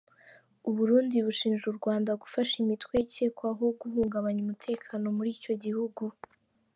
U 0.69 0.71
Burundi 0.77 1.15
bushinja 1.27 1.65
u 1.69 1.77
Rwanda 1.79 2.11
gufasha 2.21 2.53
imitwe 2.63 2.93
ikekwaho 3.05 3.63
guhungabanya 3.79 4.39
umutekano 4.45 5.05
muri 5.17 5.29
icyo 5.37 5.53
gihugu. 5.65 6.03